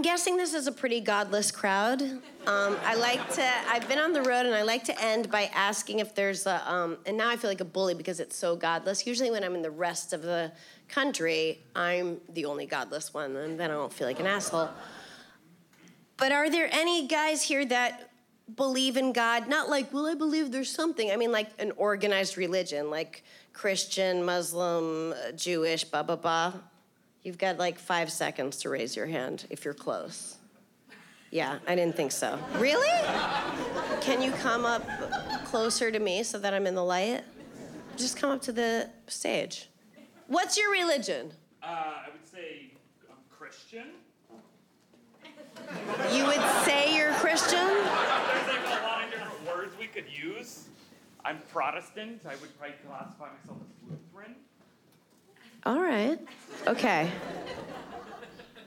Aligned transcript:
I'm 0.00 0.04
guessing 0.04 0.38
this 0.38 0.54
is 0.54 0.66
a 0.66 0.72
pretty 0.72 1.02
godless 1.02 1.50
crowd. 1.50 2.00
Um, 2.00 2.78
I 2.86 2.94
like 2.94 3.34
to, 3.34 3.46
I've 3.68 3.86
been 3.86 3.98
on 3.98 4.14
the 4.14 4.22
road 4.22 4.46
and 4.46 4.54
I 4.54 4.62
like 4.62 4.82
to 4.84 4.98
end 4.98 5.30
by 5.30 5.50
asking 5.52 5.98
if 5.98 6.14
there's 6.14 6.46
a, 6.46 6.72
um, 6.72 6.96
and 7.04 7.18
now 7.18 7.28
I 7.28 7.36
feel 7.36 7.50
like 7.50 7.60
a 7.60 7.66
bully 7.66 7.92
because 7.92 8.18
it's 8.18 8.34
so 8.34 8.56
godless. 8.56 9.06
Usually 9.06 9.30
when 9.30 9.44
I'm 9.44 9.54
in 9.54 9.60
the 9.60 9.70
rest 9.70 10.14
of 10.14 10.22
the 10.22 10.52
country, 10.88 11.60
I'm 11.76 12.18
the 12.30 12.46
only 12.46 12.64
godless 12.64 13.12
one, 13.12 13.36
and 13.36 13.60
then 13.60 13.70
I 13.70 13.74
don't 13.74 13.92
feel 13.92 14.06
like 14.06 14.18
an 14.20 14.26
asshole. 14.26 14.70
But 16.16 16.32
are 16.32 16.48
there 16.48 16.70
any 16.72 17.06
guys 17.06 17.42
here 17.42 17.66
that 17.66 18.10
believe 18.56 18.96
in 18.96 19.12
God? 19.12 19.48
Not 19.48 19.68
like, 19.68 19.92
well, 19.92 20.06
I 20.06 20.14
believe 20.14 20.50
there's 20.50 20.74
something. 20.74 21.10
I 21.10 21.16
mean, 21.16 21.30
like 21.30 21.50
an 21.58 21.72
organized 21.76 22.38
religion, 22.38 22.88
like 22.88 23.22
Christian, 23.52 24.24
Muslim, 24.24 25.12
uh, 25.12 25.32
Jewish, 25.32 25.84
blah, 25.84 26.04
blah, 26.04 26.16
blah. 26.16 26.54
You've 27.22 27.38
got 27.38 27.58
like 27.58 27.78
five 27.78 28.10
seconds 28.10 28.58
to 28.58 28.70
raise 28.70 28.96
your 28.96 29.06
hand 29.06 29.46
if 29.50 29.64
you're 29.64 29.74
close. 29.74 30.36
Yeah, 31.30 31.58
I 31.66 31.74
didn't 31.74 31.94
think 31.94 32.12
so. 32.12 32.38
Really? 32.56 32.88
Can 34.00 34.20
you 34.20 34.32
come 34.32 34.64
up 34.64 34.84
closer 35.44 35.90
to 35.90 35.98
me 35.98 36.22
so 36.22 36.38
that 36.38 36.54
I'm 36.54 36.66
in 36.66 36.74
the 36.74 36.84
light? 36.84 37.22
Just 37.96 38.16
come 38.16 38.30
up 38.30 38.42
to 38.42 38.52
the 38.52 38.90
stage. 39.06 39.68
What's 40.26 40.56
your 40.56 40.72
religion? 40.72 41.32
Uh, 41.62 41.66
I 41.66 42.08
would 42.12 42.26
say 42.26 42.72
I'm 43.08 43.16
Christian. 43.28 43.86
You 46.12 46.24
would 46.26 46.40
say 46.64 46.96
you're 46.96 47.12
Christian? 47.14 47.66
There's 47.66 47.86
like 48.48 48.66
a 48.66 48.82
lot 48.82 49.04
of 49.04 49.10
different 49.10 49.46
words 49.46 49.74
we 49.78 49.86
could 49.86 50.06
use. 50.10 50.68
I'm 51.24 51.38
Protestant. 51.52 52.22
I 52.26 52.34
would 52.36 52.58
probably 52.58 52.76
classify 52.86 53.28
myself 53.38 53.58
as 53.60 53.90
Lutheran. 53.90 54.34
All 55.66 55.80
right. 55.80 56.18
Okay. 56.70 57.10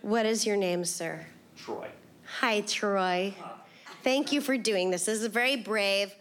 What 0.02 0.26
is 0.26 0.46
your 0.46 0.58
name, 0.58 0.84
sir? 0.84 1.26
Troy. 1.56 1.88
Hi, 2.42 2.60
Troy. 2.60 3.34
Thank 4.04 4.34
you 4.34 4.42
for 4.42 4.58
doing 4.58 4.92
this. 4.92 5.06
This 5.06 5.22
is 5.22 5.28
very 5.28 5.56
brave. 5.56 6.14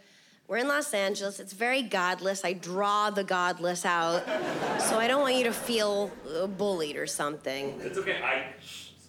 We're 0.46 0.58
in 0.58 0.68
Los 0.68 0.94
Angeles. 0.94 1.40
It's 1.40 1.52
very 1.52 1.82
godless. 1.82 2.44
I 2.44 2.52
draw 2.52 3.10
the 3.10 3.24
godless 3.24 3.84
out. 3.84 4.24
So 4.80 4.96
I 4.96 5.08
don't 5.08 5.22
want 5.22 5.34
you 5.34 5.42
to 5.42 5.52
feel 5.52 6.12
uh, 6.32 6.46
bullied 6.46 6.94
or 6.94 7.08
something. 7.08 7.80
It's 7.80 7.98
okay. 7.98 8.22
I 8.22 8.52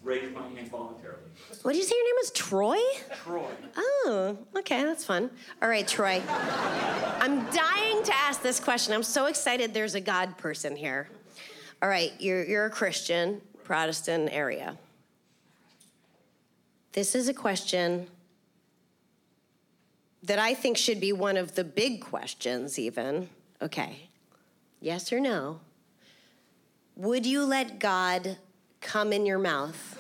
raised 0.02 0.34
my 0.34 0.42
hand 0.50 0.72
voluntarily. 0.72 1.20
What 1.62 1.74
did 1.74 1.78
you 1.78 1.84
say 1.84 1.94
your 1.96 2.06
name 2.06 2.16
was? 2.22 2.32
Troy? 2.32 2.80
Troy. 3.24 3.52
Oh, 3.78 4.36
okay, 4.58 4.84
that's 4.84 5.06
fun. 5.06 5.30
All 5.62 5.70
right, 5.70 5.88
Troy. 5.88 6.24
I'm 7.20 7.46
dying 7.52 8.04
to 8.04 8.16
ask 8.16 8.42
this 8.42 8.60
question. 8.60 8.96
I'm 8.96 9.04
so 9.04 9.28
excited 9.28 9.76
there's 9.76 9.94
a 9.94 10.02
God 10.02 10.40
person 10.40 10.76
here. 10.76 11.08
All 11.84 11.90
right, 11.90 12.14
you're, 12.18 12.46
you're 12.46 12.66
a 12.68 12.70
Christian, 12.70 13.42
Protestant 13.66 14.30
area. 14.32 14.78
This 16.94 17.14
is 17.14 17.28
a 17.28 17.34
question 17.34 18.08
that 20.24 20.40
I 20.40 20.54
think 20.54 20.78
should 20.78 21.02
be 21.02 21.12
one 21.12 21.36
of 21.36 21.56
the 21.56 21.66
big 21.66 22.00
questions, 22.00 22.80
even. 22.80 23.28
Okay, 23.62 24.08
yes 24.80 25.12
or 25.12 25.20
no? 25.20 25.60
Would 26.96 27.26
you 27.26 27.44
let 27.44 27.80
God 27.80 28.38
come 28.80 29.12
in 29.12 29.26
your 29.26 29.40
mouth? 29.40 30.00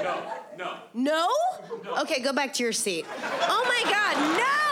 No, 0.00 0.22
no. 0.56 0.76
No? 0.94 1.28
Okay, 2.02 2.20
go 2.20 2.32
back 2.32 2.52
to 2.54 2.62
your 2.62 2.72
seat. 2.72 3.04
Oh 3.48 3.64
my 3.66 3.90
God, 3.90 4.38
no! 4.38 4.67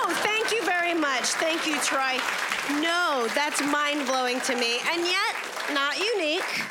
Thank 1.16 1.64
you 1.64 1.64
much. 1.64 1.64
Thank 1.64 1.66
you, 1.66 1.80
Troy. 1.80 2.82
No, 2.82 3.26
that's 3.34 3.62
mind 3.62 4.06
blowing 4.06 4.40
to 4.42 4.54
me. 4.54 4.78
And 4.90 5.02
yet, 5.06 5.34
not 5.72 5.98
unique. 5.98 6.62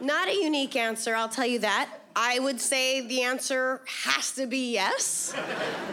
Not 0.00 0.28
a 0.28 0.34
unique 0.34 0.74
answer, 0.74 1.14
I'll 1.14 1.28
tell 1.28 1.46
you 1.46 1.60
that. 1.60 1.88
I 2.16 2.40
would 2.40 2.60
say 2.60 3.06
the 3.06 3.22
answer 3.22 3.82
has 4.04 4.32
to 4.32 4.46
be 4.46 4.72
yes. 4.72 5.36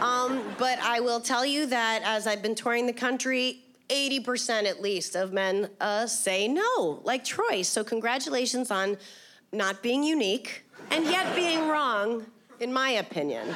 Um, 0.00 0.42
but 0.58 0.80
I 0.80 0.98
will 0.98 1.20
tell 1.20 1.46
you 1.46 1.66
that 1.66 2.02
as 2.04 2.26
I've 2.26 2.42
been 2.42 2.56
touring 2.56 2.86
the 2.86 2.92
country, 2.92 3.60
80% 3.90 4.64
at 4.64 4.82
least 4.82 5.14
of 5.14 5.32
men 5.32 5.70
uh, 5.80 6.06
say 6.08 6.48
no, 6.48 7.00
like 7.04 7.24
Troy. 7.24 7.62
So, 7.62 7.84
congratulations 7.84 8.72
on 8.72 8.96
not 9.52 9.82
being 9.82 10.02
unique 10.02 10.64
and 10.90 11.04
yet 11.04 11.34
being 11.36 11.68
wrong, 11.68 12.26
in 12.58 12.72
my 12.72 12.90
opinion. 12.90 13.54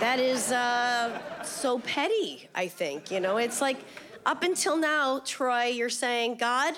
That 0.00 0.18
is 0.18 0.52
uh, 0.52 1.42
so 1.42 1.78
petty, 1.78 2.48
I 2.54 2.68
think. 2.68 3.10
You 3.10 3.20
know, 3.20 3.36
it's 3.38 3.60
like 3.60 3.78
up 4.26 4.42
until 4.42 4.76
now, 4.76 5.20
Troy, 5.24 5.66
you're 5.66 5.88
saying, 5.88 6.36
God, 6.36 6.74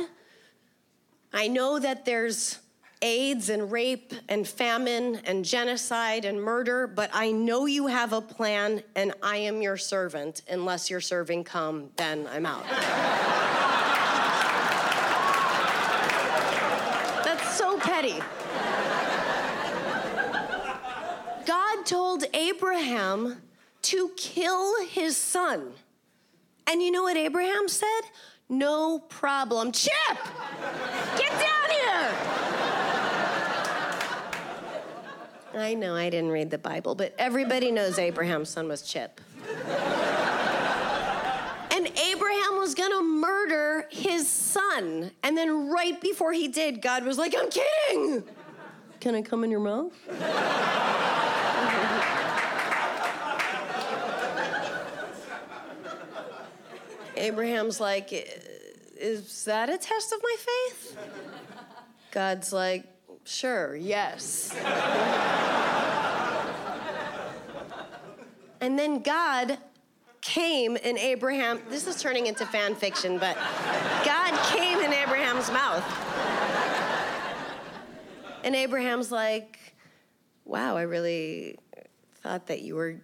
I 1.33 1.49
know 1.49 1.79
that 1.79 2.05
there's 2.05 2.59
AIDS 3.03 3.51
and 3.51 3.71
rape 3.71 4.15
and 4.29 4.49
famine 4.49 5.21
and 5.25 5.45
genocide 5.45 6.25
and 6.25 6.43
murder, 6.43 6.87
but 6.87 7.11
I 7.13 7.31
know 7.31 7.67
you 7.67 7.89
have 7.89 8.13
a 8.13 8.21
plan 8.21 8.83
and 8.95 9.13
I 9.23 9.37
am 9.39 9.61
your 9.61 9.77
servant. 9.77 10.43
Unless 10.49 10.91
your 10.91 11.01
serving 11.01 11.45
come, 11.45 11.91
then 11.97 12.27
I'm 12.29 12.47
out. 12.47 12.65
That's 17.25 17.57
so 17.57 17.79
petty. 17.79 18.23
Told 21.87 22.25
Abraham 22.35 23.43
to 23.83 24.11
kill 24.17 24.85
his 24.87 25.17
son. 25.17 25.73
And 26.67 26.83
you 26.83 26.91
know 26.91 27.05
what 27.05 27.17
Abraham 27.17 27.69
said? 27.69 28.01
No 28.49 28.99
problem. 28.99 29.71
Chip! 29.71 29.93
Get 31.17 31.31
down 31.31 31.71
here! 31.71 32.11
I 35.55 35.75
know 35.75 35.95
I 35.95 36.11
didn't 36.11 36.33
read 36.33 36.51
the 36.51 36.59
Bible, 36.59 36.97
but 36.97 37.15
everybody 37.21 37.71
knows 37.71 38.01
Abraham's 38.01 38.49
son 38.49 38.67
was 38.67 38.83
Chip. 38.83 39.21
and 41.71 41.87
Abraham 41.87 42.59
was 42.59 42.75
gonna 42.75 43.01
murder 43.01 43.87
his 43.93 44.29
son. 44.29 45.13
And 45.23 45.39
then 45.39 45.69
right 45.71 46.01
before 46.01 46.33
he 46.33 46.49
did, 46.49 46.83
God 46.83 47.05
was 47.05 47.17
like, 47.17 47.33
I'm 47.39 47.49
kidding! 47.49 48.25
Can 48.99 49.15
I 49.15 49.23
come 49.23 49.45
in 49.45 49.53
your 49.53 49.61
mouth? 49.61 49.93
Abraham's 57.17 57.81
like, 57.81 58.13
Is 58.13 59.45
that 59.45 59.69
a 59.69 59.79
test 59.79 60.13
of 60.13 60.21
my 60.23 60.37
faith? 60.39 60.97
God's 62.11 62.53
like, 62.53 62.85
Sure, 63.25 63.75
yes. 63.75 64.55
and 68.61 68.79
then 68.79 69.03
God 69.03 69.59
came 70.21 70.77
in 70.77 70.99
Abraham. 70.99 71.61
This 71.69 71.87
is 71.87 72.01
turning 72.01 72.27
into 72.27 72.47
fan 72.47 72.75
fiction, 72.75 73.19
but 73.19 73.37
God 74.05 74.39
came 74.51 74.79
in 74.79 74.93
Abraham's 74.93 75.51
mouth. 75.51 75.85
And 78.45 78.55
Abraham's 78.55 79.11
like, 79.11 79.59
Wow, 80.45 80.77
I 80.77 80.83
really 80.83 81.59
thought 82.23 82.47
that 82.47 82.63
you 82.63 82.77
were 82.77 83.01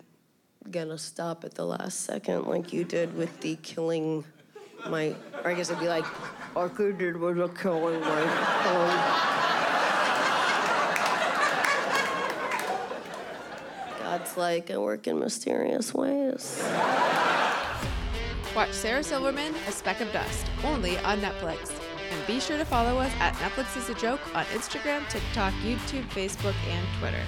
gonna 0.70 0.98
stop 0.98 1.44
at 1.44 1.54
the 1.54 1.64
last 1.64 2.02
second, 2.02 2.46
like 2.46 2.72
you 2.72 2.84
did 2.84 3.14
with 3.16 3.40
the 3.40 3.56
killing 3.56 4.24
my. 4.88 5.14
Or 5.44 5.50
I 5.50 5.54
guess 5.54 5.70
it'd 5.70 5.80
be 5.80 5.88
like, 5.88 6.04
all 6.56 6.70
I 6.70 6.90
did 6.92 7.16
was 7.16 7.38
a 7.38 7.48
killing 7.48 8.00
my. 8.00 9.32
God's 13.98 14.36
like, 14.36 14.70
I 14.70 14.76
work 14.76 15.06
in 15.06 15.18
mysterious 15.18 15.94
ways. 15.94 16.62
Watch 18.54 18.72
Sarah 18.72 19.02
Silverman, 19.02 19.54
A 19.66 19.72
Speck 19.72 20.02
of 20.02 20.12
Dust, 20.12 20.46
only 20.64 20.98
on 20.98 21.18
Netflix. 21.20 21.72
And 22.10 22.26
be 22.26 22.38
sure 22.38 22.58
to 22.58 22.64
follow 22.66 22.98
us 22.98 23.10
at 23.20 23.32
Netflix 23.36 23.74
is 23.78 23.88
a 23.88 23.94
Joke 23.94 24.20
on 24.34 24.44
Instagram, 24.46 25.08
TikTok, 25.08 25.54
YouTube, 25.64 26.04
Facebook, 26.10 26.54
and 26.68 26.86
Twitter. 26.98 27.22